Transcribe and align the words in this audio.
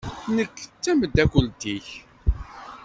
Nekk 0.35 0.57
d 0.69 0.73
tameddakelt-ik. 0.83 1.87